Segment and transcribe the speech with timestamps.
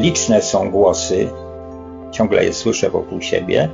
[0.00, 1.28] liczne są głosy,
[2.10, 3.68] ciągle je słyszę wokół siebie,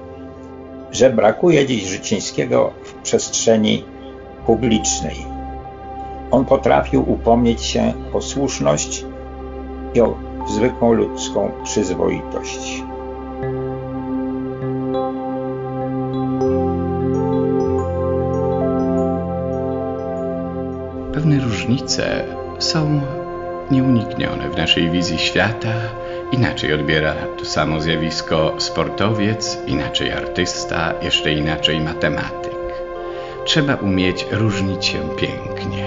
[0.92, 3.84] że brakuje dziś Życińskiego w przestrzeni
[4.46, 5.16] publicznej.
[6.30, 9.04] On potrafił upomnieć się o słuszność
[9.94, 10.18] i o
[10.48, 12.82] zwykłą ludzką przyzwoitość.
[21.12, 22.24] Pewne różnice
[22.58, 23.00] są
[23.70, 25.72] nieuniknione w naszej wizji świata.
[26.32, 32.56] Inaczej odbiera to samo zjawisko sportowiec, inaczej artysta, jeszcze inaczej matematyk.
[33.44, 35.86] Trzeba umieć różnić się pięknie.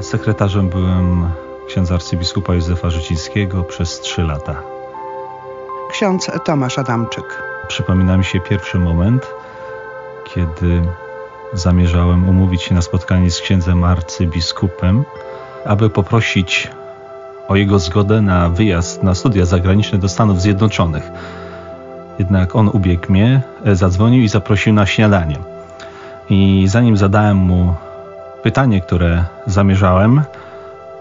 [0.00, 1.30] Sekretarzem byłem
[1.66, 4.77] księdza arcybiskupa Józefa Życińskiego przez trzy lata.
[5.98, 7.42] Ksiądz Tomasz Adamczyk.
[7.68, 9.26] Przypomina mi się pierwszy moment,
[10.24, 10.82] kiedy
[11.52, 15.04] zamierzałem umówić się na spotkanie z księdzem arcybiskupem,
[15.64, 16.70] aby poprosić
[17.48, 21.10] o jego zgodę na wyjazd na studia zagraniczne do Stanów Zjednoczonych.
[22.18, 23.40] Jednak on ubiegł mnie,
[23.72, 25.36] zadzwonił i zaprosił na śniadanie.
[26.30, 27.74] I zanim zadałem mu
[28.42, 30.22] pytanie, które zamierzałem,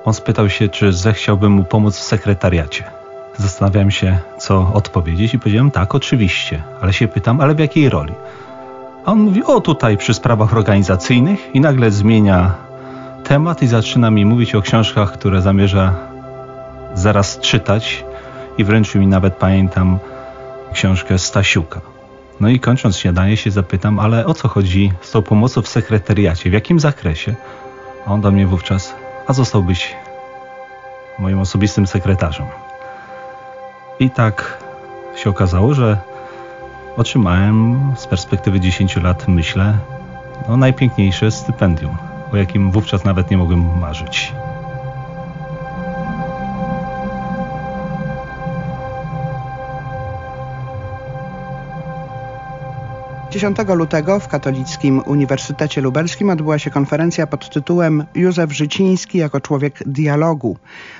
[0.05, 2.96] on spytał się, czy zechciałbym mu pomóc w sekretariacie.
[3.37, 8.13] Zastanawiałem się, co odpowiedzieć i powiedziałem, tak, oczywiście, ale się pytam, ale w jakiej roli?
[9.05, 12.55] A on mówi, o tutaj przy sprawach organizacyjnych i nagle zmienia
[13.23, 15.93] temat i zaczyna mi mówić o książkach, które zamierza
[16.93, 18.05] zaraz czytać
[18.57, 19.99] i wręczył mi nawet, pamiętam,
[20.73, 21.81] książkę Stasiuka.
[22.39, 26.49] No i kończąc śniadanie się zapytam, ale o co chodzi z tą pomocą w sekretariacie?
[26.49, 27.35] W jakim zakresie?
[28.07, 28.95] A on do mnie wówczas,
[29.27, 29.95] a został być
[31.19, 32.45] moim osobistym sekretarzem.
[33.99, 34.57] I tak
[35.15, 35.97] się okazało, że
[36.97, 39.77] otrzymałem z perspektywy 10 lat, myślę,
[40.49, 41.97] no, najpiękniejsze stypendium,
[42.33, 44.33] o jakim wówczas nawet nie mogłem marzyć.
[53.37, 59.83] 10 lutego w Katolickim Uniwersytecie Lubelskim odbyła się konferencja pod tytułem Józef Życiński jako człowiek
[59.85, 60.57] dialogu.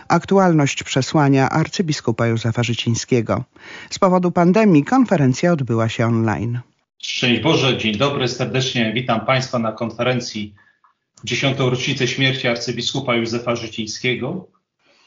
[0.07, 3.43] Aktualność przesłania arcybiskupa Józefa Życińskiego.
[3.89, 6.59] Z powodu pandemii konferencja odbyła się online.
[7.01, 10.55] Szczęść Boże, dzień dobry, serdecznie witam Państwa na konferencji
[11.23, 14.47] w dziesiątą rocznicę śmierci arcybiskupa Józefa Życińskiego.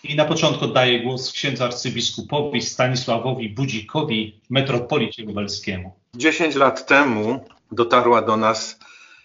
[0.04, 5.99] I na początku oddaję głos księdzu arcybiskupowi Stanisławowi Budzikowi, metropolicie lubelskiemu.
[6.14, 8.78] Dziesięć lat temu dotarła do nas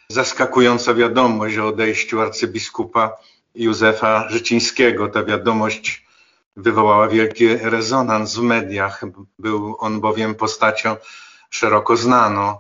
[0.09, 3.17] zaskakująca wiadomość o odejściu arcybiskupa
[3.55, 5.07] Józefa Życińskiego.
[5.07, 6.05] Ta wiadomość
[6.57, 9.01] wywołała wielki rezonans w mediach.
[9.39, 10.95] Był on bowiem postacią
[11.49, 12.57] szeroko znaną.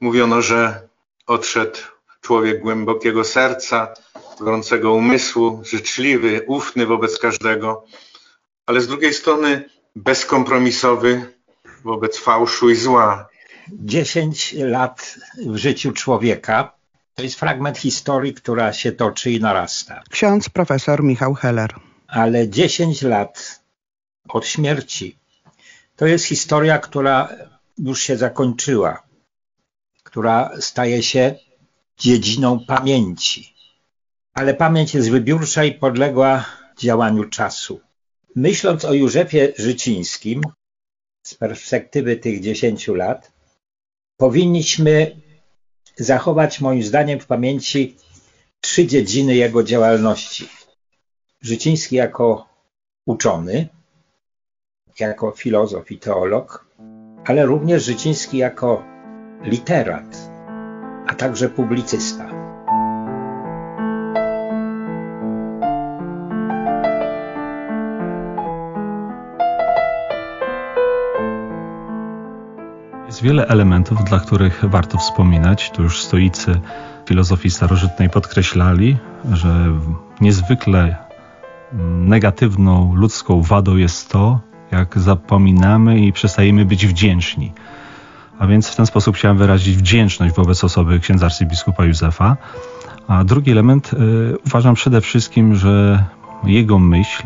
[0.00, 0.88] Mówiono, że
[1.26, 1.78] odszedł
[2.20, 3.94] człowiek głębokiego serca,
[4.40, 7.84] gorącego umysłu, życzliwy, ufny wobec każdego,
[8.66, 11.34] ale z drugiej strony bezkompromisowy
[11.84, 13.28] wobec fałszu i zła.
[13.72, 16.76] 10 lat w życiu człowieka
[17.14, 20.02] to jest fragment historii, która się toczy i narasta.
[20.10, 21.74] Ksiądz profesor Michał Heller.
[22.08, 23.60] Ale 10 lat
[24.28, 25.18] od śmierci
[25.96, 27.28] to jest historia, która
[27.78, 29.02] już się zakończyła,
[30.02, 31.34] która staje się
[31.98, 33.54] dziedziną pamięci.
[34.34, 36.44] Ale pamięć jest wybiórcza i podległa
[36.78, 37.80] działaniu czasu.
[38.34, 40.40] Myśląc o Józefie Życińskim
[41.22, 43.35] z perspektywy tych 10 lat,
[44.16, 45.16] powinniśmy
[45.96, 47.96] zachować moim zdaniem w pamięci
[48.60, 50.48] trzy dziedziny jego działalności.
[51.42, 52.48] Życiński jako
[53.06, 53.68] uczony,
[55.00, 56.66] jako filozof i teolog,
[57.24, 58.82] ale również Życiński jako
[59.42, 60.30] literat,
[61.06, 62.25] a także publicysta.
[73.16, 75.70] Jest wiele elementów, dla których warto wspominać.
[75.70, 76.60] Tu już stoicy
[77.06, 78.96] filozofii starożytnej podkreślali,
[79.32, 79.72] że
[80.20, 80.96] niezwykle
[82.00, 84.40] negatywną ludzką wadą jest to,
[84.70, 87.52] jak zapominamy i przestajemy być wdzięczni.
[88.38, 92.36] A więc w ten sposób chciałem wyrazić wdzięczność wobec osoby księdza arcybiskupa Józefa.
[93.08, 93.96] A drugi element, y,
[94.46, 96.04] uważam przede wszystkim, że
[96.44, 97.22] jego myśl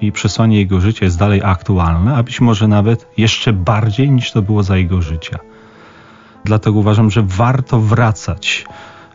[0.00, 4.42] i przesłanie jego życia jest dalej aktualne, a być może nawet jeszcze bardziej niż to
[4.42, 5.38] było za jego życia.
[6.44, 8.64] Dlatego uważam, że warto wracać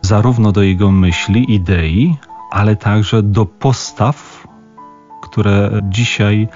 [0.02, 2.18] zarówno do jego myśli, idei,
[2.52, 4.48] ale także do postaw,
[5.22, 6.48] które dzisiaj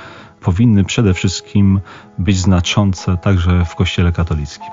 [0.41, 1.79] powinny przede wszystkim
[2.17, 4.67] być znaczące także w Kościele katolickim.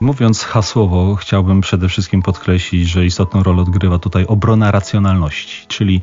[0.00, 6.02] Mówiąc hasłowo, chciałbym przede wszystkim podkreślić, że istotną rolę odgrywa tutaj obrona racjonalności, czyli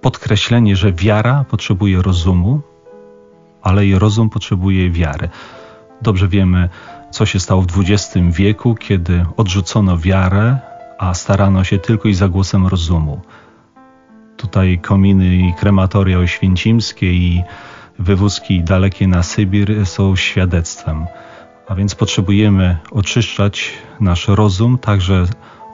[0.00, 2.60] podkreślenie, że wiara potrzebuje rozumu,
[3.62, 5.28] ale i rozum potrzebuje wiary.
[6.02, 6.68] Dobrze wiemy,
[7.10, 10.58] co się stało w XX wieku, kiedy odrzucono wiarę,
[10.98, 13.20] a starano się tylko i za głosem rozumu.
[14.36, 17.42] Tutaj kominy i krematoria oświęcimskie i
[17.98, 21.06] wywózki dalekie na Sybir są świadectwem.
[21.68, 25.24] A więc potrzebujemy oczyszczać nasz rozum także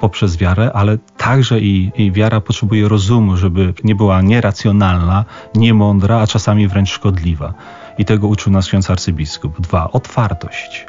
[0.00, 6.26] poprzez wiarę, ale także i, i, wiara potrzebuje rozumu, żeby nie była nieracjonalna, niemądra, a
[6.26, 7.54] czasami wręcz szkodliwa.
[7.98, 9.60] I tego uczył nas ksiądz arcybiskup.
[9.60, 10.86] Dwa, otwartość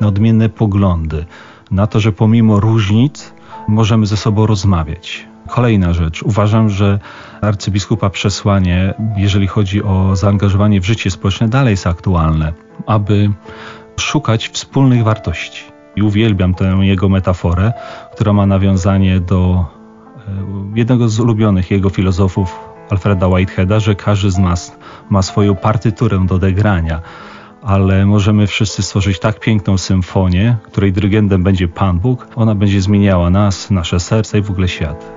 [0.00, 1.26] na odmienne poglądy,
[1.70, 3.34] na to, że pomimo różnic
[3.68, 5.26] możemy ze sobą rozmawiać.
[5.48, 6.22] Kolejna rzecz.
[6.22, 6.98] Uważam, że
[7.40, 12.52] arcybiskupa przesłanie, jeżeli chodzi o zaangażowanie w życie społeczne, dalej jest aktualne,
[12.86, 13.30] aby
[13.96, 15.73] szukać wspólnych wartości.
[15.96, 17.72] I uwielbiam tę jego metaforę,
[18.12, 19.66] która ma nawiązanie do
[20.16, 22.58] e, jednego z ulubionych jego filozofów,
[22.90, 24.76] Alfreda Whiteheada, że każdy z nas
[25.10, 27.02] ma swoją partyturę do odegrania,
[27.62, 32.28] ale możemy wszyscy stworzyć tak piękną symfonię, której dyrygentem będzie Pan Bóg.
[32.36, 35.12] Ona będzie zmieniała nas, nasze serca i w ogóle świat.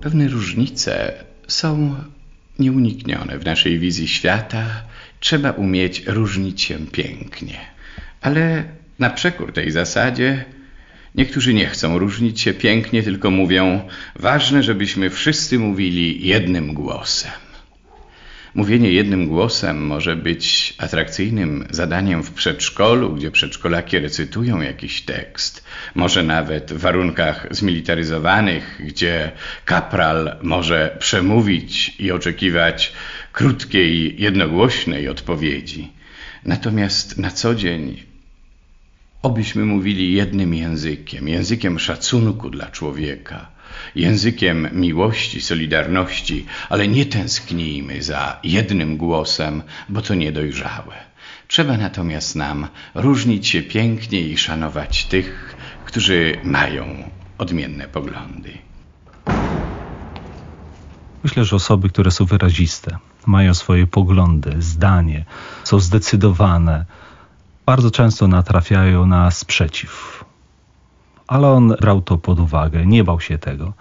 [0.00, 1.94] Pewne różnice są
[2.58, 4.64] nieuniknione w naszej wizji świata.
[5.20, 7.58] Trzeba umieć różnić się pięknie.
[8.20, 8.64] Ale
[8.98, 10.44] na przekór tej zasadzie
[11.14, 17.32] niektórzy nie chcą różnić się pięknie, tylko mówią: ważne, żebyśmy wszyscy mówili jednym głosem.
[18.54, 25.64] Mówienie jednym głosem może być atrakcyjnym zadaniem w przedszkolu, gdzie przedszkolaki recytują jakiś tekst,
[25.94, 29.32] może nawet w warunkach zmilitaryzowanych, gdzie
[29.64, 32.92] kapral może przemówić i oczekiwać
[33.32, 35.92] krótkiej, jednogłośnej odpowiedzi.
[36.44, 38.02] Natomiast na co dzień
[39.22, 43.58] obyśmy mówili jednym językiem, językiem szacunku dla człowieka
[43.94, 50.94] językiem miłości, solidarności, ale nie tęsknijmy za jednym głosem, bo to niedojrzałe.
[51.48, 58.58] Trzeba natomiast nam różnić się pięknie i szanować tych, którzy mają odmienne poglądy.
[61.24, 62.98] Myślę, że osoby, które są wyraziste,
[63.28, 65.24] mają swoje poglądy, zdanie,
[65.64, 66.84] są zdecydowane,
[67.66, 70.24] bardzo często natrafiają na sprzeciw
[71.28, 73.72] ale on brał to pod uwagę, nie bał się tego.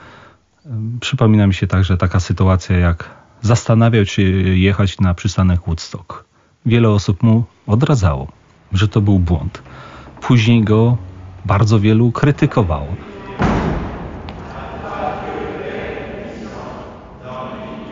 [0.99, 3.09] Przypomina mi się także taka sytuacja, jak
[3.41, 6.23] zastanawiał się jechać na przystanek Woodstock.
[6.65, 8.27] Wiele osób mu odradzało,
[8.73, 9.61] że to był błąd.
[10.21, 10.97] Później go
[11.45, 12.95] bardzo wielu krytykowało.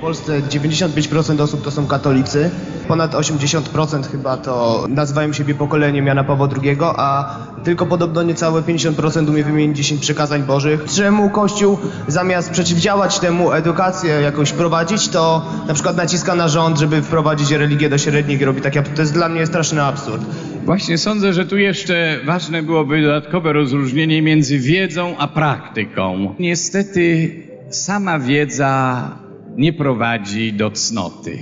[0.06, 2.50] Polsce 95% osób to są katolicy,
[2.88, 9.30] ponad 80% chyba to nazywają siebie pokoleniem Jana Pawła II, a tylko podobno niecałe 50%
[9.30, 10.84] umie wymienić 10 przykazań bożych.
[10.96, 17.02] Czemu Kościół zamiast przeciwdziałać temu edukację jakoś prowadzić, to na przykład naciska na rząd, żeby
[17.02, 20.26] wprowadzić religię do średnich i robi takie, to jest dla mnie straszny absurd.
[20.66, 26.36] Właśnie sądzę, że tu jeszcze ważne byłoby dodatkowe rozróżnienie między wiedzą a praktyką.
[26.40, 27.32] Niestety
[27.70, 29.25] sama wiedza
[29.58, 31.40] nie prowadzi do cnoty.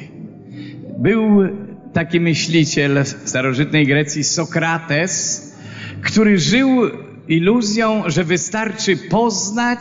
[1.00, 1.42] Był
[1.94, 5.42] taki myśliciel starożytnej Grecji Sokrates,
[6.02, 6.82] który żył
[7.28, 9.80] iluzją, że wystarczy poznać,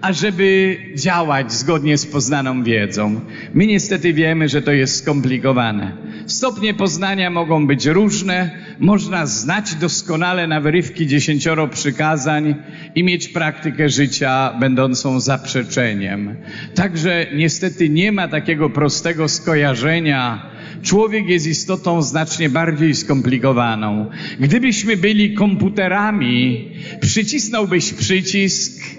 [0.00, 3.20] ażeby działać zgodnie z poznaną wiedzą.
[3.54, 5.92] My niestety wiemy, że to jest skomplikowane.
[6.26, 8.50] Stopnie poznania mogą być różne.
[8.78, 12.54] Można znać doskonale na wyrywki dziesięcioro przykazań
[12.94, 16.36] i mieć praktykę życia będącą zaprzeczeniem.
[16.74, 20.50] Także niestety nie ma takiego prostego skojarzenia.
[20.82, 24.10] Człowiek jest istotą znacznie bardziej skomplikowaną.
[24.40, 28.97] Gdybyśmy byli komputerami, przycisnąłbyś przycisk,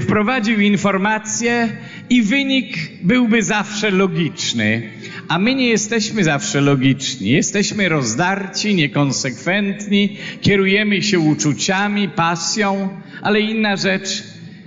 [0.00, 1.68] wprowadził informację
[2.10, 4.82] i wynik byłby zawsze logiczny.
[5.28, 7.30] A my nie jesteśmy zawsze logiczni.
[7.30, 12.88] Jesteśmy rozdarci, niekonsekwentni, kierujemy się uczuciami, pasją,
[13.22, 14.22] ale inna rzecz,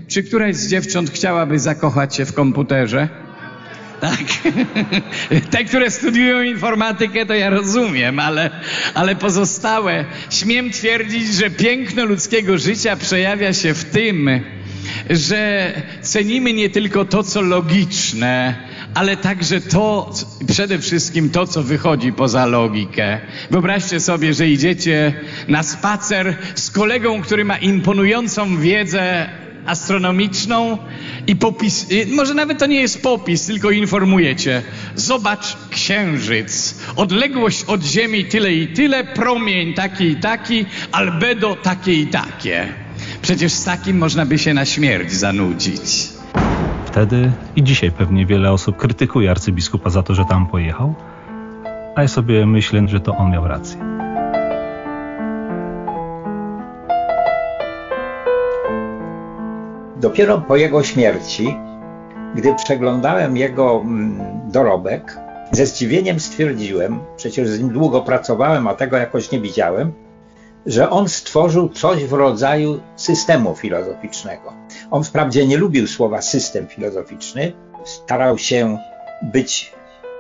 [0.08, 3.10] czy któraś z dziewcząt chciałaby zakochać się w komputerze?
[4.02, 4.24] Tak.
[5.52, 8.50] Te, które studiują informatykę, to ja rozumiem, ale,
[8.94, 10.06] ale pozostałe.
[10.30, 14.30] Śmiem twierdzić, że piękno ludzkiego życia przejawia się w tym,
[15.10, 15.72] że
[16.02, 18.56] cenimy nie tylko to, co logiczne,
[18.94, 20.14] ale także to,
[20.48, 23.20] przede wszystkim to, co wychodzi poza logikę.
[23.52, 25.14] Wyobraźcie sobie, że idziecie
[25.48, 29.30] na spacer z kolegą, który ma imponującą wiedzę
[29.66, 30.78] astronomiczną
[31.28, 34.62] i popis, y, może nawet to nie jest popis, tylko informujecie.
[34.96, 42.08] Zobacz księżyc, odległość od Ziemi tyle i tyle, promień taki i taki, albedo takie i
[42.08, 42.81] takie.
[43.32, 46.10] Przecież z takim można by się na śmierć zanudzić.
[46.86, 50.94] Wtedy i dzisiaj pewnie wiele osób krytykuje arcybiskupa za to, że tam pojechał,
[51.96, 53.80] a ja sobie myślę, że to on miał rację.
[60.02, 61.56] Dopiero po jego śmierci,
[62.36, 64.20] gdy przeglądałem jego mm,
[64.52, 65.18] dorobek,
[65.52, 69.94] ze zdziwieniem stwierdziłem, przecież z nim długo pracowałem, a tego jakoś nie widziałem,
[70.66, 74.54] że on stworzył coś w rodzaju systemu filozoficznego.
[74.92, 77.54] On wprawdzie nie lubił słowa system filozoficzny,
[77.86, 78.78] starał się
[79.22, 79.74] być,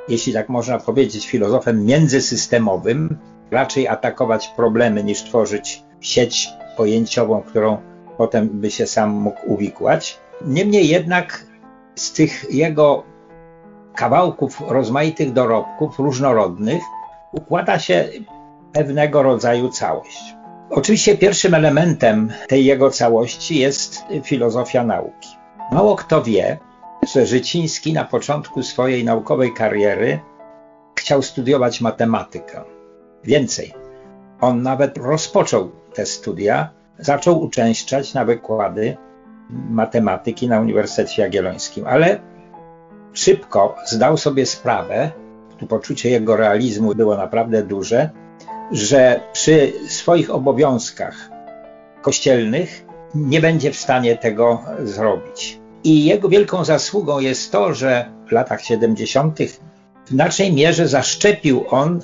[0.08, 3.18] jeśli tak można powiedzieć, filozofem międzysystemowym,
[3.52, 7.78] raczej atakować problemy niż tworzyć sieć pojęciową, którą
[8.18, 10.20] potem by się sam mógł uwikłać.
[10.46, 11.46] Niemniej jednak
[11.96, 13.04] z tych jego
[13.96, 16.82] kawałków rozmaitych dorobków, różnorodnych,
[17.32, 18.10] układa się
[18.74, 20.36] pewnego rodzaju całość.
[20.70, 25.30] Oczywiście pierwszym elementem tej jego całości jest filozofia nauki.
[25.72, 26.58] Mało kto wie,
[27.13, 30.20] że Życiński na początku swojej naukowej kariery
[31.00, 32.62] chciał studiować matematykę.
[33.24, 33.74] Więcej,
[34.42, 38.98] on nawet rozpoczął te studia, zaczął uczęszczać na wykłady
[39.50, 42.20] matematyki na Uniwersytecie Jagiellońskim, ale
[43.13, 45.12] szybko zdał sobie sprawę,
[45.58, 48.10] tu poczucie jego realizmu było naprawdę duże,
[48.72, 51.30] że przy swoich obowiązkach
[52.01, 52.86] kościelnych
[53.16, 55.60] nie będzie w stanie tego zrobić.
[55.84, 59.40] I jego wielką zasługą jest to, że w latach 70.
[60.06, 62.01] w znacznej mierze zaszczepił on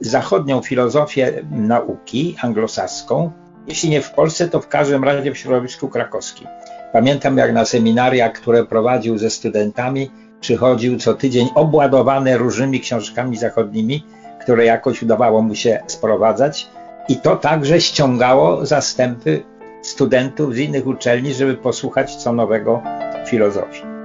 [0.00, 3.32] zachodnią filozofię nauki anglosaską,
[3.66, 6.48] jeśli nie w Polsce, to w każdym razie w środowisku krakowskim.
[6.92, 10.10] Pamiętam, jak na seminaria, które prowadził ze studentami,
[10.40, 14.04] przychodził co tydzień obładowany różnymi książkami zachodnimi,
[14.48, 16.68] które jakoś udawało mu się sprowadzać.
[17.08, 19.42] I to także ściągało zastępy
[19.82, 22.82] studentów z innych uczelni, żeby posłuchać co nowego
[23.26, 23.97] filozofii.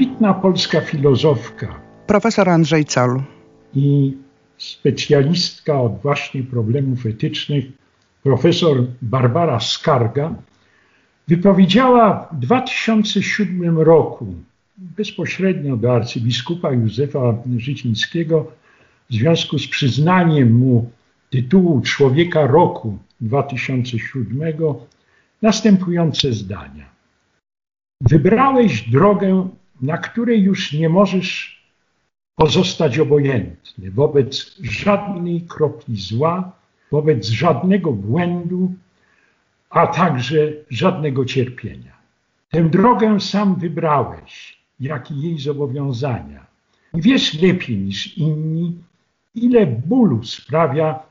[0.00, 1.80] Wybitna polska filozofka.
[2.06, 3.22] Profesor Andrzej Col.
[3.74, 4.16] I
[4.58, 7.64] specjalistka od właśnie problemów etycznych,
[8.22, 10.34] profesor Barbara Skarga,
[11.28, 14.34] wypowiedziała w 2007 roku
[14.76, 18.52] bezpośrednio do arcybiskupa Józefa Życińskiego
[19.10, 20.90] w związku z przyznaniem mu
[21.30, 24.54] tytułu Człowieka Roku 2007
[25.42, 26.84] następujące zdania.
[28.00, 29.48] Wybrałeś drogę
[29.82, 31.60] na której już nie możesz
[32.36, 36.52] pozostać obojętny wobec żadnej kropli zła,
[36.92, 38.74] wobec żadnego błędu,
[39.70, 41.92] a także żadnego cierpienia.
[42.50, 46.46] Tę drogę sam wybrałeś, jak i jej zobowiązania.
[46.94, 48.78] I wiesz lepiej niż inni,
[49.34, 51.02] ile bólu sprawia,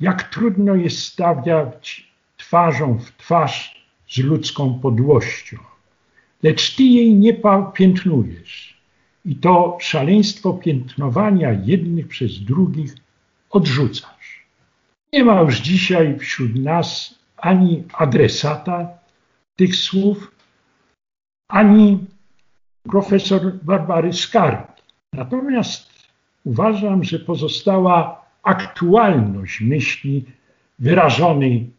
[0.00, 5.56] jak trudno jest stawiać twarzą w twarz z ludzką podłością
[6.44, 7.34] lecz ty jej nie
[7.74, 8.74] piętnujesz.
[9.24, 12.94] I to szaleństwo piętnowania jednych przez drugich
[13.50, 14.46] odrzucasz.
[15.12, 18.88] Nie ma już dzisiaj wśród nas ani adresata
[19.56, 20.34] tych słów,
[21.48, 21.98] ani
[22.82, 24.82] profesor Barbary Skargi.
[25.12, 25.90] Natomiast
[26.44, 30.24] uważam, że pozostała aktualność myśli
[30.78, 31.70] wyrażonej.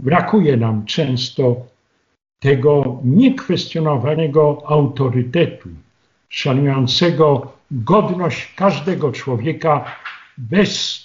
[0.00, 1.71] Brakuje nam często
[2.42, 5.68] tego niekwestionowanego autorytetu,
[6.28, 9.84] szanującego godność każdego człowieka
[10.38, 11.02] bez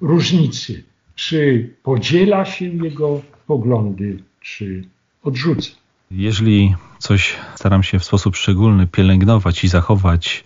[0.00, 0.84] różnicy,
[1.14, 4.84] czy podziela się jego poglądy, czy
[5.22, 5.70] odrzuca.
[6.10, 10.44] Jeżeli coś staram się w sposób szczególny pielęgnować i zachować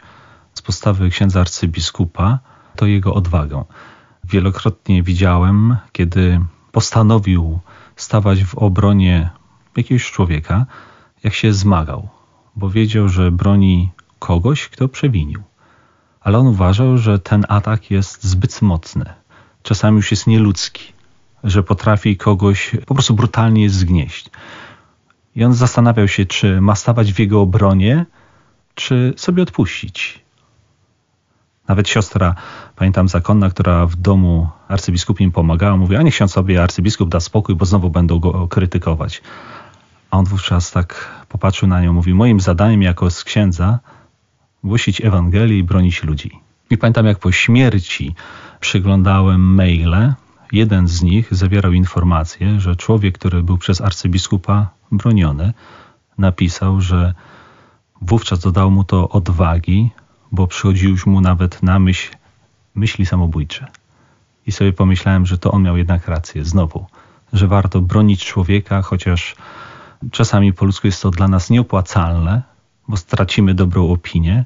[0.55, 2.39] z postawy księdza arcybiskupa,
[2.77, 3.65] to jego odwagę.
[4.25, 6.41] Wielokrotnie widziałem, kiedy
[6.73, 7.59] postanowił
[7.97, 9.31] stawać w obronie
[9.77, 10.67] jakiegoś człowieka,
[11.25, 12.09] jak się zmagał,
[12.57, 15.43] bo wiedział, że broni kogoś, kto przewinił.
[16.21, 19.05] Ale on uważał, że ten atak jest zbyt mocny,
[19.63, 20.93] czasami już jest nieludzki,
[21.45, 24.31] że potrafi kogoś po prostu brutalnie zgnieść.
[25.37, 28.07] I on zastanawiał się, czy ma stawać w jego obronie,
[28.75, 30.25] czy sobie odpuścić.
[31.69, 32.35] Nawet siostra,
[32.77, 37.55] pamiętam zakonna, która w domu arcybiskupim pomagała, mówi, a niech ksiądz sobie arcybiskup da spokój,
[37.55, 39.23] bo znowu będą go krytykować.
[40.15, 43.79] A on wówczas tak popatrzył na nią, mówi, moim zadaniem jako z księdza
[44.65, 46.31] głosić Ewangelię i bronić ludzi.
[46.71, 48.15] I pamiętam, jak po śmierci
[48.61, 50.15] przyglądałem maile,
[50.53, 55.53] jeden z nich zawierał informację, że człowiek, który był przez arcybiskupa broniony,
[56.19, 57.15] napisał, że
[58.03, 59.91] wówczas dodało mu to odwagi,
[60.33, 62.17] bo przychodził już mu nawet na myśl
[62.75, 63.67] myśli samobójcze.
[64.47, 66.87] I sobie pomyślałem, że to on miał jednak rację, znowu,
[67.33, 69.37] że warto bronić człowieka, chociaż
[70.13, 72.43] czasami po ludzku jest to dla nas nieopłacalne,
[72.89, 74.45] bo stracimy dobrą opinię,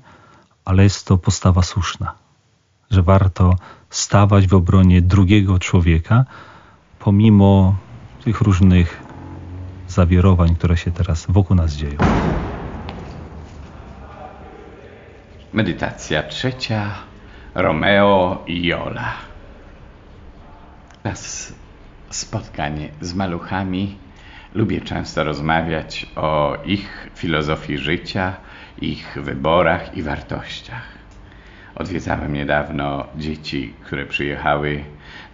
[0.65, 2.15] ale jest to postawa słuszna,
[2.91, 3.57] że warto
[3.91, 6.25] stawać w obronie drugiego człowieka,
[6.99, 7.77] pomimo
[8.25, 9.03] tych różnych
[9.89, 11.97] zawierowań, które się teraz wokół nas dzieją.
[15.53, 16.95] Medytacja trzecia.
[17.55, 19.13] Romeo i Jola.
[21.03, 21.53] Czas
[22.11, 23.97] spotkań z maluchami
[24.55, 28.37] lubię często rozmawiać o ich filozofii życia,
[28.81, 30.99] ich wyborach i wartościach.
[31.75, 34.85] Odwiedzałem niedawno dzieci, które przyjechały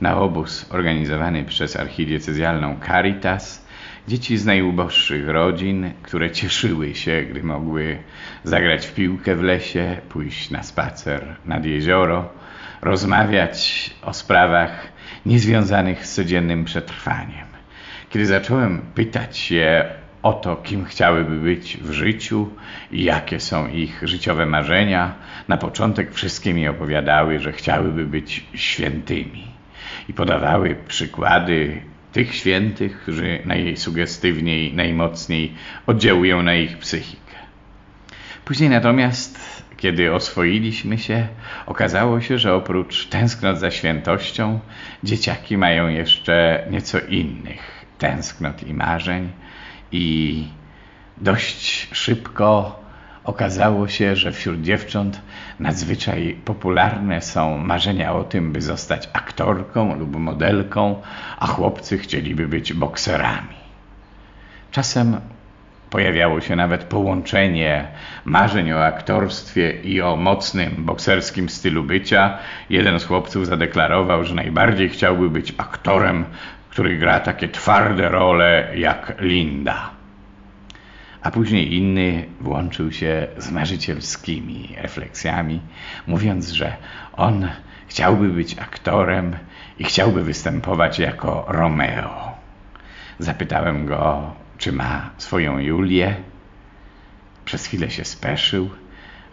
[0.00, 3.64] na obóz organizowany przez archidiecezjalną Caritas.
[4.08, 7.98] Dzieci z najuboższych rodzin, które cieszyły się, gdy mogły
[8.44, 12.28] zagrać w piłkę w lesie, pójść na spacer nad jezioro,
[12.82, 14.88] rozmawiać o sprawach
[15.26, 17.53] niezwiązanych z codziennym przetrwaniem.
[18.14, 19.84] Kiedy zacząłem pytać się
[20.22, 22.48] o to, kim chciałyby być w życiu
[22.92, 25.14] i jakie są ich życiowe marzenia,
[25.48, 29.46] na początek wszystkie mi opowiadały, że chciałyby być świętymi
[30.08, 35.52] i podawały przykłady tych świętych, którzy najsugestywniej, najmocniej
[35.86, 37.36] oddziałują na ich psychikę.
[38.44, 41.28] Później natomiast, kiedy oswoiliśmy się,
[41.66, 44.60] okazało się, że oprócz tęsknot za świętością,
[45.04, 49.32] dzieciaki mają jeszcze nieco innych tęsknot i marzeń
[49.92, 50.48] i
[51.16, 52.80] dość szybko
[53.24, 55.20] okazało się, że wśród dziewcząt
[55.60, 61.02] nadzwyczaj popularne są marzenia o tym, by zostać aktorką lub modelką,
[61.38, 63.56] a chłopcy chcieliby być bokserami.
[64.70, 65.20] Czasem
[65.94, 67.88] pojawiało się nawet połączenie
[68.24, 72.38] marzeń o aktorstwie i o mocnym bokserskim stylu bycia.
[72.70, 76.24] Jeden z chłopców zadeklarował, że najbardziej chciałby być aktorem,
[76.74, 79.94] który gra takie twarde role jak Linda
[81.24, 85.60] a później inny włączył się z marzycielskimi refleksjami,
[86.06, 86.76] mówiąc, że
[87.12, 87.48] on
[87.86, 89.36] chciałby być aktorem
[89.78, 92.32] i chciałby występować jako Romeo.
[93.18, 96.14] Zapytałem go, czy ma swoją Julię.
[97.44, 98.70] Przez chwilę się speszył,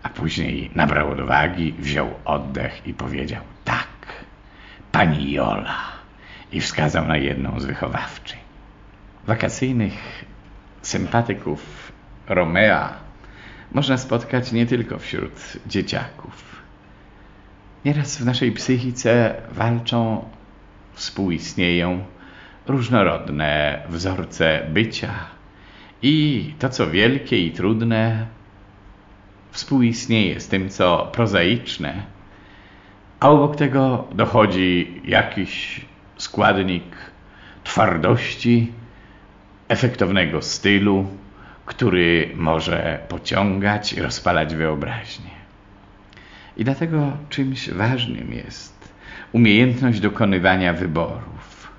[0.03, 3.87] a później nabrał odwagi, wziął oddech i powiedział: Tak,
[4.91, 6.00] pani Jola.
[6.51, 8.39] I wskazał na jedną z wychowawczyń.
[9.27, 10.25] Wakacyjnych
[10.81, 11.91] sympatyków
[12.27, 12.93] Romea
[13.71, 16.61] można spotkać nie tylko wśród dzieciaków.
[17.85, 20.25] Nieraz w naszej psychice walczą,
[20.93, 22.03] współistnieją
[22.67, 25.13] różnorodne wzorce bycia
[26.01, 28.27] i to, co wielkie i trudne,
[29.51, 32.03] współistnieje z tym, co prozaiczne,
[33.19, 35.85] a obok tego dochodzi jakiś
[36.21, 36.83] składnik
[37.63, 38.71] twardości,
[39.67, 41.07] efektownego stylu,
[41.65, 45.31] który może pociągać i rozpalać wyobraźnię.
[46.57, 48.93] I dlatego czymś ważnym jest
[49.31, 51.71] umiejętność dokonywania wyborów,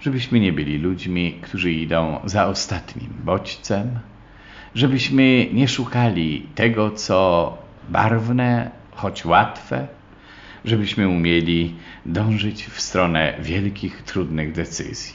[0.00, 3.98] żebyśmy nie byli ludźmi, którzy idą za ostatnim bodźcem,
[4.74, 9.86] żebyśmy nie szukali tego, co barwne, choć łatwe,
[10.64, 11.74] żebyśmy umieli
[12.06, 15.14] dążyć w stronę wielkich, trudnych decyzji.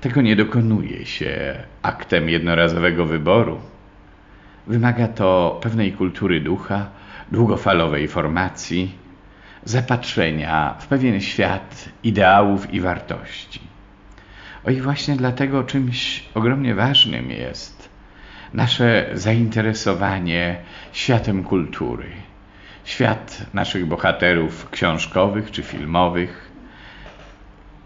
[0.00, 3.60] Tego nie dokonuje się aktem jednorazowego wyboru.
[4.66, 6.90] Wymaga to pewnej kultury ducha,
[7.32, 8.94] długofalowej formacji,
[9.64, 13.60] zapatrzenia w pewien świat ideałów i wartości.
[14.64, 17.88] O i właśnie dlatego czymś ogromnie ważnym jest
[18.54, 20.56] nasze zainteresowanie
[20.92, 22.06] światem kultury.
[22.84, 26.52] Świat naszych bohaterów książkowych czy filmowych,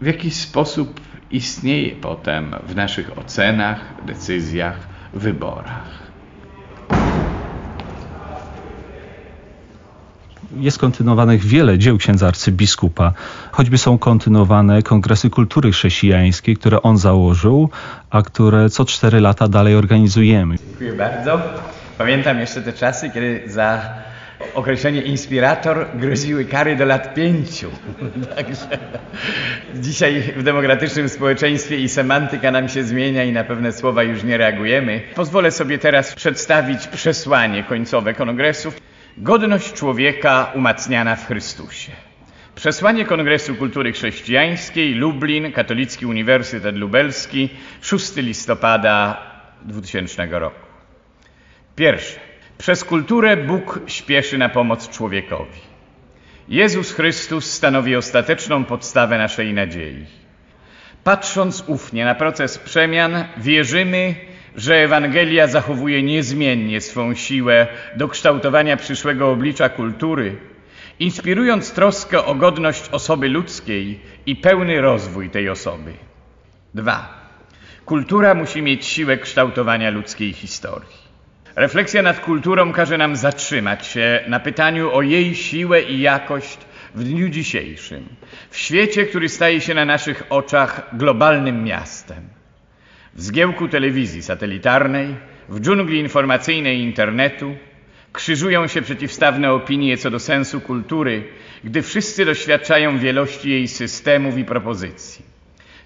[0.01, 6.07] w jakiś sposób istnieje potem w naszych ocenach, decyzjach, wyborach.
[10.55, 13.13] Jest kontynuowanych wiele dzieł księdza arcybiskupa.
[13.51, 17.69] Choćby są kontynuowane kongresy kultury chrześcijańskiej, które on założył,
[18.09, 20.55] a które co cztery lata dalej organizujemy.
[20.57, 21.39] Dziękuję bardzo.
[21.97, 23.81] Pamiętam jeszcze te czasy, kiedy za
[24.57, 27.71] określenie inspirator groziły kary do lat pięciu.
[28.35, 28.67] Także
[29.75, 34.37] dzisiaj w demokratycznym społeczeństwie i semantyka nam się zmienia i na pewne słowa już nie
[34.37, 35.01] reagujemy.
[35.15, 38.73] Pozwolę sobie teraz przedstawić przesłanie końcowe kongresu.
[39.17, 41.91] Godność człowieka umacniana w Chrystusie.
[42.55, 47.49] Przesłanie Kongresu Kultury Chrześcijańskiej, Lublin, Katolicki Uniwersytet Lubelski,
[47.81, 49.21] 6 listopada
[49.65, 50.65] 2000 roku.
[51.75, 52.26] Pierwsze.
[52.57, 55.59] Przez kulturę Bóg śpieszy na pomoc człowiekowi.
[56.49, 60.05] Jezus Chrystus stanowi ostateczną podstawę naszej nadziei.
[61.03, 64.15] Patrząc ufnie na proces przemian, wierzymy,
[64.55, 70.35] że Ewangelia zachowuje niezmiennie swą siłę do kształtowania przyszłego oblicza kultury,
[70.99, 75.93] inspirując troskę o godność osoby ludzkiej i pełny rozwój tej osoby.
[76.73, 77.27] 2.
[77.85, 81.06] Kultura musi mieć siłę kształtowania ludzkiej historii.
[81.57, 86.57] Refleksja nad kulturą każe nam zatrzymać się na pytaniu o jej siłę i jakość
[86.95, 88.05] w dniu dzisiejszym,
[88.49, 92.29] w świecie, który staje się na naszych oczach globalnym miastem.
[93.13, 95.15] W zgiełku telewizji satelitarnej,
[95.49, 97.55] w dżungli informacyjnej internetu
[98.13, 101.23] krzyżują się przeciwstawne opinie co do sensu kultury,
[101.63, 105.25] gdy wszyscy doświadczają wielości jej systemów i propozycji.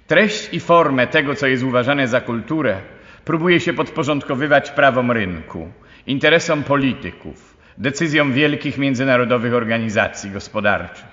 [0.07, 2.81] Treść i formę tego, co jest uważane za kulturę,
[3.25, 5.71] próbuje się podporządkowywać prawom rynku,
[6.07, 11.05] interesom polityków, decyzjom wielkich międzynarodowych organizacji gospodarczych.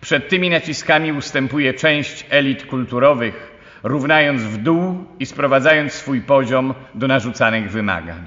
[0.00, 3.52] Przed tymi naciskami ustępuje część elit kulturowych,
[3.82, 8.22] równając w dół i sprowadzając swój poziom do narzucanych wymagań.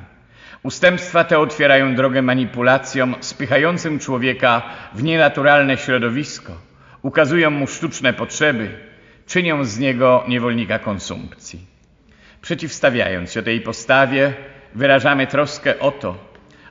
[0.63, 4.61] Ustępstwa te otwierają drogę manipulacjom spychającym człowieka
[4.93, 6.53] w nienaturalne środowisko,
[7.01, 8.69] ukazują mu sztuczne potrzeby,
[9.27, 11.76] czynią z niego niewolnika konsumpcji.
[12.41, 14.33] Przeciwstawiając się tej postawie,
[14.75, 16.17] wyrażamy troskę o to,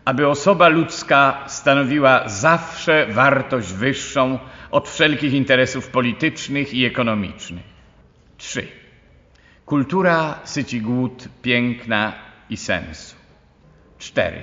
[0.05, 4.39] aby osoba ludzka stanowiła zawsze wartość wyższą
[4.71, 7.65] od wszelkich interesów politycznych i ekonomicznych.
[8.37, 8.69] 3.
[9.67, 12.13] Kultura syci głód piękna
[12.51, 13.17] i sensu.
[13.99, 14.43] 4.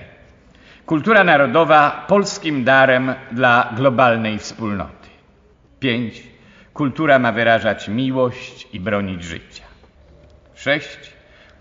[0.85, 5.09] Kultura narodowa polskim darem dla globalnej wspólnoty.
[5.79, 6.23] 5.
[6.73, 9.63] Kultura ma wyrażać miłość i bronić życia.
[10.55, 11.12] 6.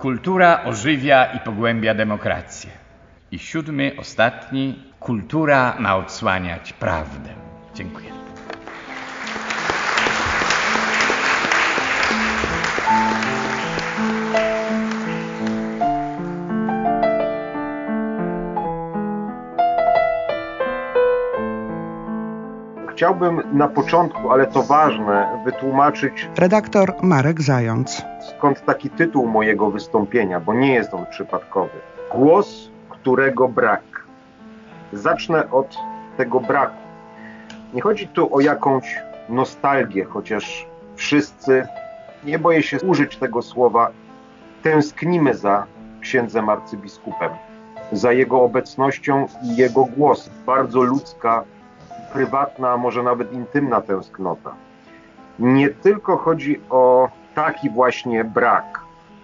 [0.02, 2.70] Kultura ożywia i pogłębia demokrację.
[3.30, 7.28] I siódmy, ostatni, kultura ma odsłaniać prawdę.
[7.74, 8.21] Dziękuję.
[23.02, 26.28] Chciałbym na początku, ale to ważne, wytłumaczyć.
[26.36, 28.02] Redaktor Marek Zając.
[28.30, 31.80] Skąd taki tytuł mojego wystąpienia, bo nie jest on przypadkowy.
[32.14, 33.82] Głos, którego brak.
[34.92, 35.76] Zacznę od
[36.16, 36.76] tego braku.
[37.74, 41.66] Nie chodzi tu o jakąś nostalgię, chociaż wszyscy,
[42.24, 43.90] nie boję się użyć tego słowa,
[44.62, 45.66] tęsknimy za
[46.00, 47.30] księdzem arcybiskupem,
[47.92, 50.32] za jego obecnością i jego głosem.
[50.46, 51.44] Bardzo ludzka
[52.12, 54.54] prywatna, a może nawet intymna tęsknota.
[55.38, 58.80] Nie tylko chodzi o taki właśnie brak,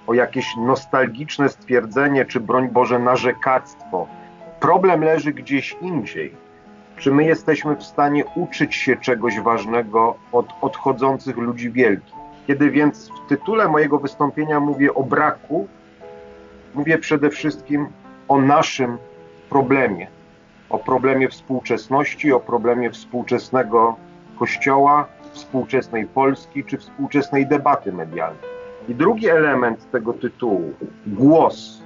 [0.07, 4.07] o jakieś nostalgiczne stwierdzenie, czy broń Boże narzekactwo.
[4.61, 6.35] Problem leży gdzieś indziej.
[6.97, 12.15] Czy my jesteśmy w stanie uczyć się czegoś ważnego od odchodzących ludzi wielkich?
[12.47, 15.69] Kiedy więc w tytule mojego wystąpienia mówię o braku,
[16.75, 17.87] mówię przede wszystkim
[18.29, 18.99] o naszym
[19.51, 20.07] problemie,
[20.71, 23.97] o problemie współczesności, o problemie współczesnego
[24.39, 28.43] Kościoła, współczesnej Polski czy współczesnej debaty medialnej.
[28.89, 30.73] I drugi element tego tytułu,
[31.07, 31.83] głos,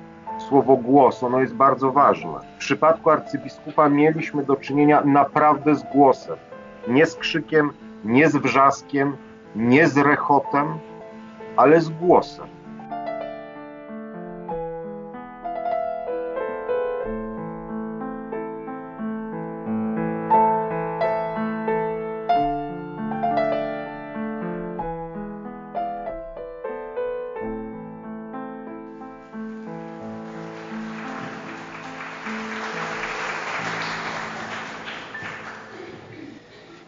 [0.49, 2.33] słowo głos, ono jest bardzo ważne.
[2.57, 6.37] W przypadku arcybiskupa mieliśmy do czynienia naprawdę z głosem,
[6.89, 7.71] nie z krzykiem,
[8.05, 9.17] nie z wrzaskiem,
[9.57, 10.67] nie z rechotem,
[11.57, 12.47] ale z głosem.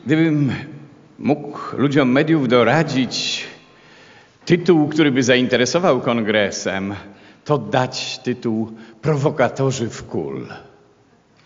[0.06, 0.52] Gdybym
[1.18, 3.44] mógł ludziom mediów doradzić
[4.44, 6.94] tytuł, który by zainteresował kongresem,
[7.44, 10.46] to dać tytuł Prowokatorzy w kul.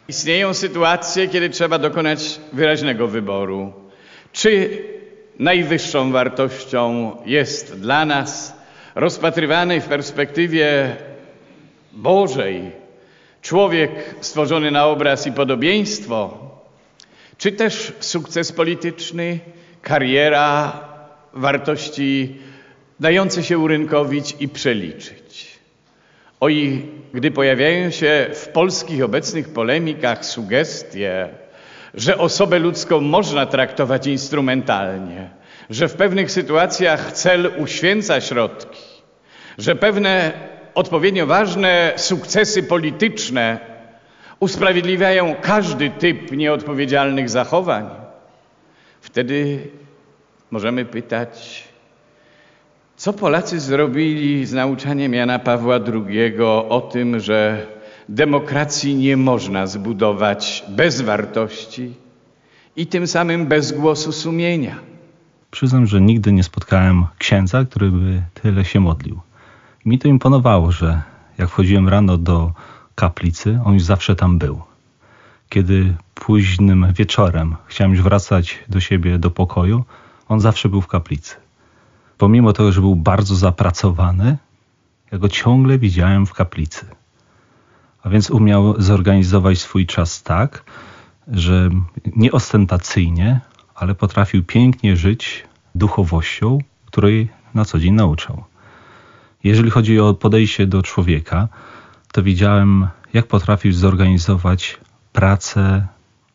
[0.08, 3.72] Istnieją sytuacje, kiedy trzeba dokonać wyraźnego wyboru.
[4.32, 4.82] Czy
[5.38, 8.56] najwyższą wartością jest dla nas
[8.94, 10.96] rozpatrywany w perspektywie
[11.92, 12.72] Bożej
[13.42, 13.90] człowiek
[14.20, 16.47] stworzony na obraz i podobieństwo,
[17.38, 19.38] czy też sukces polityczny,
[19.82, 20.80] kariera,
[21.32, 22.36] wartości
[23.00, 25.58] dające się urynkowić i przeliczyć.
[26.40, 31.28] Oj, gdy pojawiają się w polskich obecnych polemikach sugestie,
[31.94, 35.30] że osobę ludzką można traktować instrumentalnie,
[35.70, 38.82] że w pewnych sytuacjach cel uświęca środki,
[39.58, 40.32] że pewne
[40.74, 43.58] odpowiednio ważne sukcesy polityczne
[44.40, 47.86] usprawiedliwiają każdy typ nieodpowiedzialnych zachowań,
[49.00, 49.68] wtedy
[50.50, 51.64] możemy pytać,
[52.96, 57.66] co Polacy zrobili z nauczaniem Jana Pawła II o tym, że
[58.08, 61.94] demokracji nie można zbudować bez wartości
[62.76, 64.76] i tym samym bez głosu sumienia?
[65.50, 69.20] Przyznam, że nigdy nie spotkałem księdza, który by tyle się modlił.
[69.84, 71.02] Mi to imponowało, że
[71.38, 72.52] jak wchodziłem rano do
[72.98, 74.62] kaplicy, on już zawsze tam był.
[75.48, 79.84] Kiedy późnym wieczorem chciałem już wracać do siebie do pokoju,
[80.28, 81.36] on zawsze był w kaplicy.
[82.18, 84.36] Pomimo tego, że był bardzo zapracowany,
[85.12, 86.86] ja go ciągle widziałem w kaplicy.
[88.02, 90.64] A więc umiał zorganizować swój czas tak,
[91.28, 91.70] że
[92.16, 93.40] nie ostentacyjnie,
[93.74, 98.44] ale potrafił pięknie żyć duchowością, której na co dzień nauczał.
[99.44, 101.48] Jeżeli chodzi o podejście do człowieka,
[102.12, 104.80] to widziałem, jak potrafił zorganizować
[105.12, 105.86] pracę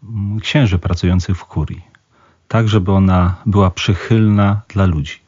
[0.04, 1.82] mm, księży pracujących w kurii,
[2.48, 5.20] tak żeby ona była przychylna dla ludzi,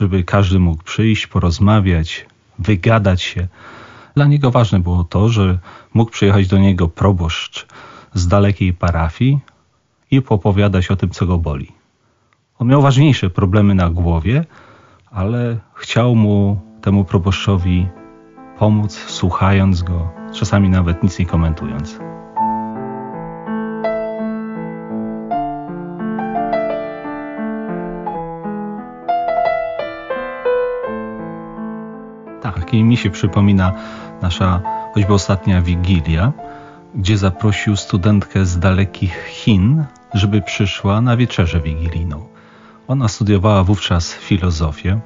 [0.00, 2.26] żeby każdy mógł przyjść, porozmawiać,
[2.58, 3.48] wygadać się.
[4.14, 5.58] Dla niego ważne było to, że
[5.94, 7.66] mógł przyjechać do niego proboszcz
[8.14, 9.38] z dalekiej parafii
[10.10, 11.72] i popowiadać o tym, co go boli.
[12.58, 14.44] On miał ważniejsze problemy na głowie,
[15.10, 17.86] ale chciał mu, temu proboszczowi,
[18.60, 21.98] pomóc, słuchając go, czasami nawet nic nie komentując.
[32.42, 33.72] Tak, i mi się przypomina
[34.22, 34.60] nasza
[34.94, 36.32] choćby ostatnia wigilia,
[36.94, 42.26] gdzie zaprosił studentkę z dalekich Chin, żeby przyszła na wieczerzę wigilijną.
[42.88, 45.00] Ona studiowała wówczas filozofię.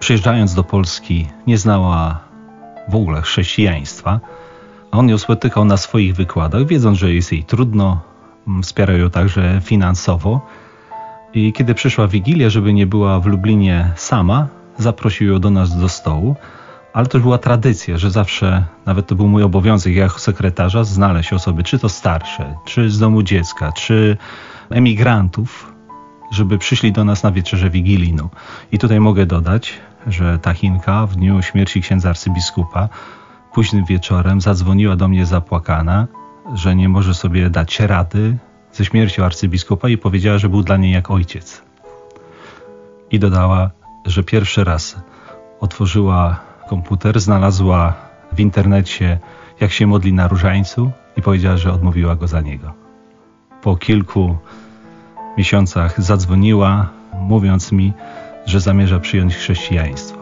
[0.00, 2.29] Przyjeżdżając do Polski, nie znała
[2.90, 4.20] w ogóle chrześcijaństwa.
[4.90, 8.00] On ją spotykał na swoich wykładach, wiedząc, że jest jej trudno,
[8.62, 10.40] wspierał ją także finansowo.
[11.34, 14.48] I kiedy przyszła Wigilia, żeby nie była w Lublinie sama,
[14.78, 16.36] zaprosił ją do nas do stołu.
[16.92, 21.62] Ale to była tradycja, że zawsze, nawet to był mój obowiązek jako sekretarza, znaleźć osoby,
[21.62, 24.16] czy to starsze, czy z domu dziecka, czy
[24.70, 25.72] emigrantów,
[26.32, 28.28] żeby przyszli do nas na wieczerzę wigilijną.
[28.72, 29.72] I tutaj mogę dodać,
[30.06, 32.88] że ta Chinka w dniu śmierci księdza arcybiskupa
[33.52, 36.06] późnym wieczorem zadzwoniła do mnie zapłakana,
[36.54, 38.36] że nie może sobie dać rady
[38.72, 41.62] ze śmiercią arcybiskupa i powiedziała, że był dla niej jak ojciec.
[43.10, 43.70] I dodała,
[44.06, 44.96] że pierwszy raz
[45.60, 47.94] otworzyła komputer, znalazła
[48.32, 49.18] w internecie,
[49.60, 52.72] jak się modli na różańcu i powiedziała, że odmówiła go za niego.
[53.62, 54.36] Po kilku
[55.38, 57.92] miesiącach zadzwoniła, mówiąc mi,
[58.50, 60.19] że zamierza przyjąć chrześcijaństwo.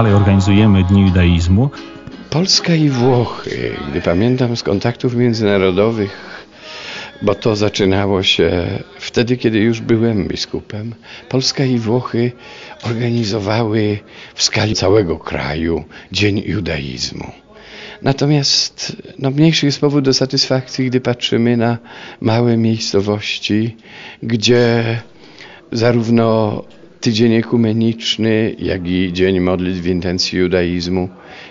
[0.00, 1.70] Dalej organizujemy Dni Judaizmu.
[2.30, 6.46] Polska i Włochy, gdy pamiętam z kontaktów międzynarodowych,
[7.22, 8.66] bo to zaczynało się
[8.98, 10.94] wtedy, kiedy już byłem biskupem,
[11.28, 12.32] Polska i Włochy
[12.82, 13.98] organizowały
[14.34, 17.32] w skali całego kraju Dzień Judaizmu.
[18.02, 21.78] Natomiast no, mniejszy jest powód do satysfakcji, gdy patrzymy na
[22.20, 23.76] małe miejscowości,
[24.22, 25.00] gdzie
[25.72, 26.62] zarówno
[27.00, 31.08] tydzień ekumeniczny, jak i dzień modlitw w intencji judaizmu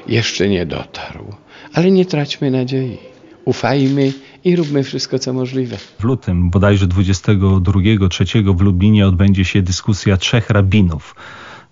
[0.08, 1.26] jeszcze nie dotarł.
[1.74, 2.98] Ale nie traćmy nadziei.
[3.46, 5.78] Ufajmy i róbmy wszystko, co możliwe.
[6.00, 11.16] W lutym, bodajże 22-3 w Lublinie odbędzie się dyskusja trzech rabinów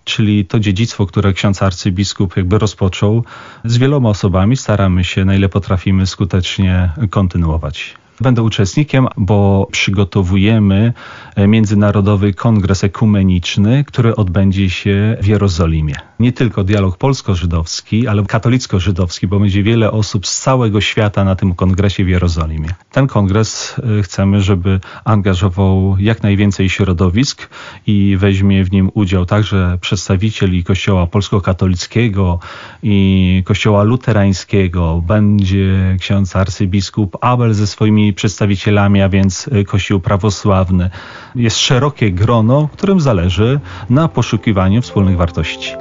[0.08, 3.24] czyli to dziedzictwo, które ksiądz arcybiskup jakby rozpoczął,
[3.64, 7.94] z wieloma osobami staramy się, na ile potrafimy, skutecznie kontynuować.
[8.20, 10.92] Będę uczestnikiem, bo przygotowujemy
[11.36, 15.94] e, Międzynarodowy Kongres Ekumeniczny, który odbędzie się w Jerozolimie.
[16.18, 21.54] Nie tylko dialog polsko-żydowski, ale katolicko-żydowski, bo będzie wiele osób z całego świata na tym
[21.54, 22.68] kongresie w Jerozolimie.
[22.92, 27.48] Ten kongres e, chcemy, żeby angażował jak najwięcej środowisk
[27.86, 32.38] i weźmie w nim udział także przedstawicieli Kościoła polsko-katolickiego
[32.82, 35.02] i Kościoła luterańskiego.
[35.06, 40.90] Będzie ksiądz arcybiskup Abel ze swoimi przedstawicielami, a więc y, Kościół prawosławny.
[41.34, 45.72] Jest szerokie grono, którym zależy na poszukiwaniu wspólnych wartości.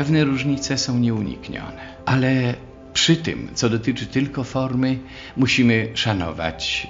[0.00, 2.54] Pewne różnice są nieuniknione, ale
[2.92, 4.98] przy tym, co dotyczy tylko formy,
[5.36, 6.86] musimy szanować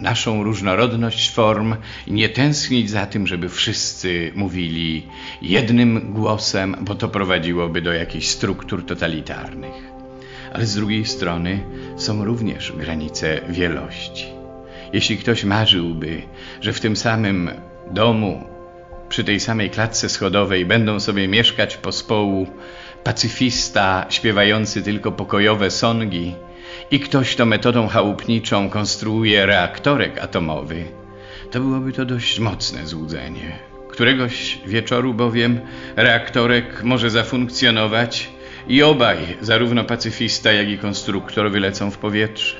[0.00, 1.74] naszą różnorodność form
[2.06, 5.06] i nie tęsknić za tym, żeby wszyscy mówili
[5.42, 9.90] jednym głosem, bo to prowadziłoby do jakichś struktur totalitarnych
[10.52, 11.60] ale z drugiej strony
[11.96, 14.26] są również granice wielości.
[14.92, 16.22] Jeśli ktoś marzyłby,
[16.60, 17.50] że w tym samym
[17.90, 18.44] domu,
[19.10, 22.46] przy tej samej klatce schodowej będą sobie mieszkać pospołu
[23.04, 26.34] pacyfista śpiewający tylko pokojowe songi
[26.90, 30.84] i ktoś to metodą chałupniczą konstruuje reaktorek atomowy,
[31.50, 33.58] to byłoby to dość mocne złudzenie.
[33.88, 35.60] Któregoś wieczoru bowiem
[35.96, 38.30] reaktorek może zafunkcjonować
[38.68, 42.56] i obaj, zarówno pacyfista, jak i konstruktor, wylecą w powietrze.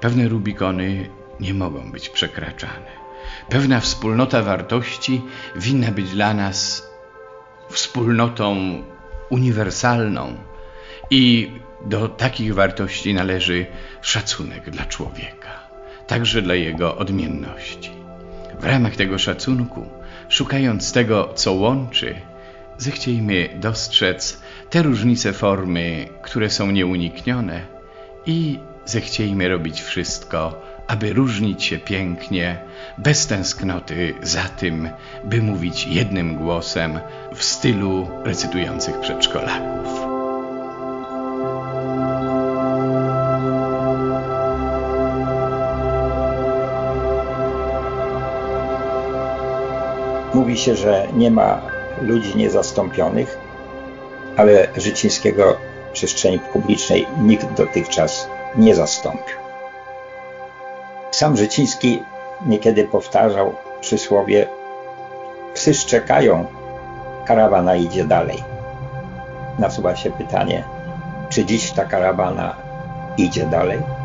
[0.00, 1.08] Pewne Rubikony
[1.40, 3.05] nie mogą być przekraczane.
[3.48, 5.22] Pewna wspólnota wartości
[5.56, 6.90] winna być dla nas
[7.70, 8.56] wspólnotą
[9.30, 10.34] uniwersalną
[11.10, 11.52] i
[11.84, 13.66] do takich wartości należy
[14.02, 15.68] szacunek dla człowieka,
[16.06, 17.90] także dla jego odmienności.
[18.60, 19.86] W ramach tego szacunku,
[20.28, 22.14] szukając tego, co łączy,
[22.78, 27.60] zechciejmy dostrzec te różnice formy, które są nieuniknione
[28.26, 32.58] i zechciejmy robić wszystko, aby różnić się pięknie,
[32.98, 34.88] bez tęsknoty za tym,
[35.24, 37.00] by mówić jednym głosem
[37.34, 40.16] w stylu recytujących przedszkolaków.
[50.34, 51.60] Mówi się, że nie ma
[52.02, 53.38] ludzi niezastąpionych,
[54.36, 55.56] ale Życińskiego
[55.92, 59.45] przestrzeni publicznej nikt dotychczas nie zastąpił.
[61.16, 62.02] Sam Życiński
[62.46, 64.46] niekiedy powtarzał przysłowie
[65.54, 66.46] psy szczekają,
[67.24, 68.44] karawana idzie dalej.
[69.58, 70.64] Nasuwa się pytanie,
[71.28, 72.56] czy dziś ta karawana
[73.16, 73.95] idzie dalej?